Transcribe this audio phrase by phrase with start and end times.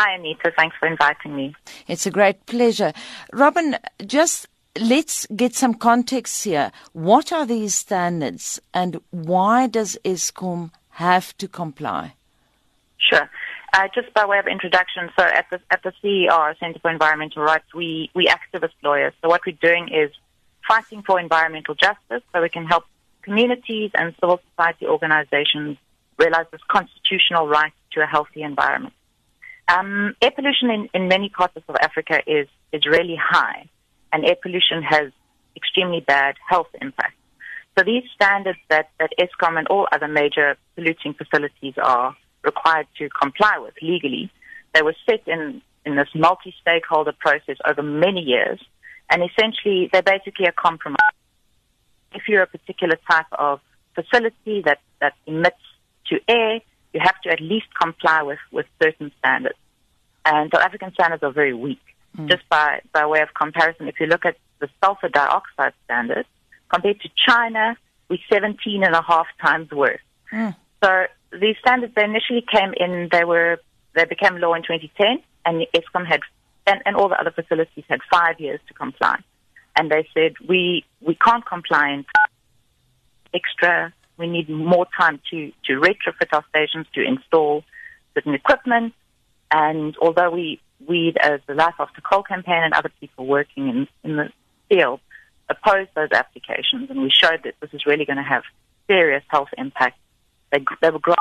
[0.00, 0.52] Hi, Anita.
[0.56, 1.56] Thanks for inviting me.
[1.88, 2.92] It's a great pleasure.
[3.32, 4.46] Robyn, just
[4.78, 6.70] let's get some context here.
[6.92, 12.14] What are these standards and why does Eskom have to comply?
[12.98, 13.28] Sure.
[13.72, 17.42] Uh, just by way of introduction, so at the at the CER, Centre for Environmental
[17.42, 19.14] Rights, we we activist lawyers.
[19.20, 20.12] So what we're doing is
[20.68, 22.84] fighting for environmental justice, so we can help
[23.22, 25.76] communities and civil society organizations
[26.18, 28.94] realize this constitutional right to a healthy environment.
[29.68, 33.68] Um, air pollution in, in many parts of South Africa is is really high,
[34.12, 35.12] and air pollution has
[35.56, 37.14] extremely bad health impacts.
[37.78, 43.08] So these standards that, that Eskom and all other major polluting facilities are required to
[43.08, 44.30] comply with legally.
[44.74, 48.60] They were set in, in this multi stakeholder process over many years,
[49.10, 50.98] and essentially they're basically a compromise.
[52.12, 53.60] If you're a particular type of
[53.94, 55.56] facility that, that emits
[56.06, 56.60] to air,
[56.92, 59.58] you have to at least comply with, with certain standards.
[60.28, 61.80] And South African standards are very weak.
[62.16, 62.28] Mm.
[62.28, 66.28] Just by, by way of comparison, if you look at the sulfur dioxide standards,
[66.68, 67.76] compared to China,
[68.10, 70.00] we're 17 and a half times worse.
[70.30, 70.54] Mm.
[70.84, 73.58] So these standards they initially came in, they were
[73.94, 76.20] they became law in 2010, and Eskom had
[76.66, 79.18] and, and all the other facilities had five years to comply.
[79.76, 82.04] And they said we we can't comply in
[83.32, 83.94] extra.
[84.18, 87.64] We need more time to to retrofit our stations to install
[88.14, 88.92] certain equipment.
[89.50, 93.88] And although we we as the Life After Coal campaign and other people working in
[94.04, 94.30] in the
[94.68, 95.00] field
[95.48, 98.42] opposed those applications, and we showed that this is really going to have
[98.86, 99.98] serious health impacts
[100.50, 101.16] they, they were growing.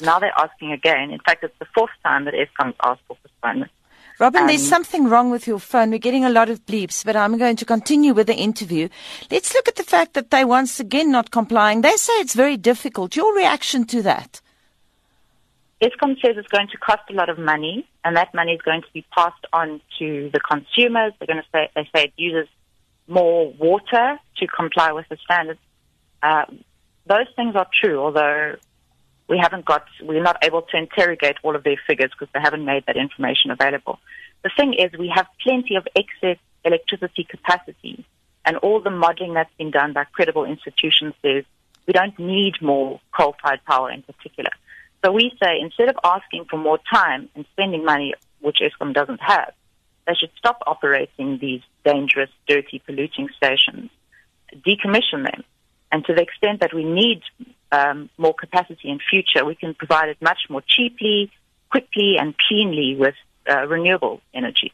[0.00, 1.10] Now they're asking again.
[1.10, 3.70] In fact, it's the fourth time that Eskom's asked for postponement.
[4.18, 5.90] Robyn, um, there's something wrong with your phone.
[5.90, 8.88] We're getting a lot of bleeps, but I'm going to continue with the interview.
[9.30, 11.82] Let's look at the fact that they once again not complying.
[11.82, 13.16] They say it's very difficult.
[13.16, 14.40] Your reaction to that?
[15.80, 18.82] Eskom says it's going to cost a lot of money, and that money is going
[18.82, 21.12] to be passed on to the consumers.
[21.18, 22.48] They're going to say they say it uses
[23.06, 25.60] more water to comply with the standards.
[26.22, 26.46] Uh,
[27.06, 28.56] those things are true, although
[29.28, 32.64] we haven't got, we're not able to interrogate all of their figures because they haven't
[32.64, 34.00] made that information available.
[34.42, 38.04] The thing is, we have plenty of excess electricity capacity,
[38.44, 41.44] and all the modeling that's been done by credible institutions says
[41.86, 44.50] we don't need more coal-fired power in particular.
[45.04, 49.20] So we say instead of asking for more time and spending money, which Eskom doesn't
[49.20, 49.52] have,
[50.06, 53.90] they should stop operating these dangerous, dirty, polluting stations,
[54.54, 55.44] decommission them,
[55.92, 57.22] and to the extent that we need
[57.72, 61.30] um, more capacity in future, we can provide it much more cheaply,
[61.70, 63.14] quickly, and cleanly with
[63.48, 64.72] uh, renewable energy.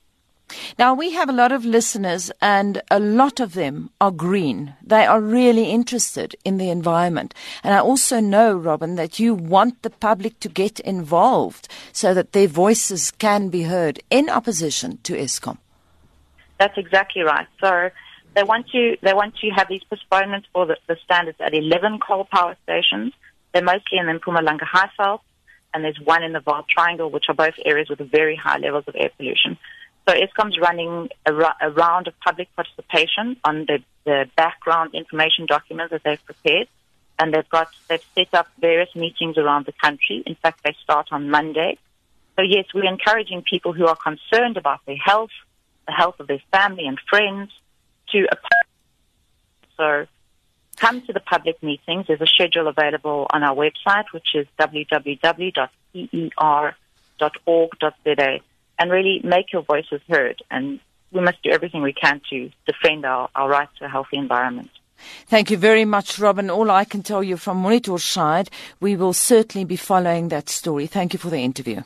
[0.77, 4.75] Now, we have a lot of listeners, and a lot of them are green.
[4.83, 7.33] They are really interested in the environment.
[7.62, 12.33] And I also know, Robyn, that you want the public to get involved so that
[12.33, 15.59] their voices can be heard in opposition to Eskom.
[16.59, 17.47] That's exactly right.
[17.61, 17.91] So,
[18.34, 22.01] they want to they want to have these postponements for the, the standards at 11
[22.01, 23.13] coal power stations.
[23.53, 25.21] They're mostly in the Mpumalanga Highveld,
[25.73, 28.84] and there's one in the Vaal Triangle, which are both areas with very high levels
[28.89, 29.57] of air pollution.
[30.06, 35.92] So Eskom's running a, a round of public participation on the, the background information documents
[35.92, 36.69] that they've prepared,
[37.19, 40.22] and they've got they've set up various meetings around the country.
[40.26, 41.78] In fact, they start on Monday.
[42.37, 45.31] So yes, we're encouraging people who are concerned about their health,
[45.87, 47.50] the health of their family and friends,
[48.12, 48.26] to
[49.76, 50.06] so
[50.76, 52.06] come to the public meetings.
[52.06, 55.60] There's a schedule available on our website, which is www.cer.org.za,
[58.79, 60.43] and really make your voices heard.
[60.51, 60.81] And
[61.12, 64.71] we must do everything we can to defend our, our right to a healthy environment.
[65.27, 66.51] Thank you very much, Robyn.
[66.51, 70.87] All I can tell you from Monitor's side, we will certainly be following that story.
[70.87, 71.83] Thank you for the interview.